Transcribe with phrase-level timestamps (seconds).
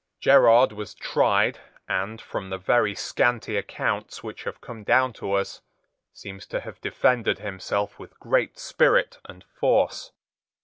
[0.19, 5.61] Gerard was tried, and, from the very scanty accounts which have come down to us,
[6.11, 10.11] seems to have defended himself with great spirit and force.